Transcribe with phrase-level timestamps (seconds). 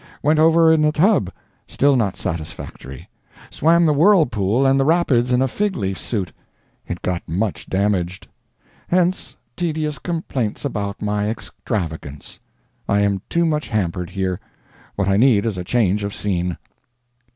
[0.23, 1.31] Went over in a tub
[1.67, 3.07] still not satisfactory.
[3.51, 6.31] Swam the Whirlpool and the Rapids in a fig leaf suit.
[6.87, 8.27] It got much damaged.
[8.87, 12.39] Hence, tedious complaints about my extravagance.
[12.89, 14.39] I am too much hampered here.
[14.95, 16.57] What I need is a change of scene.